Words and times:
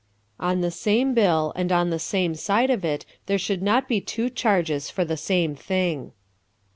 On 0.39 0.61
the 0.61 0.71
same 0.71 1.13
bill 1.13 1.53
and 1.55 1.71
on 1.71 1.91
the 1.91 1.99
same 1.99 2.33
side 2.33 2.71
of 2.71 2.83
it 2.83 3.05
there 3.27 3.37
should 3.37 3.61
not 3.61 3.87
be 3.87 4.01
two 4.01 4.31
charges 4.31 4.89
for 4.89 5.05
the 5.05 5.15
same 5.15 5.53
thing. 5.53 6.13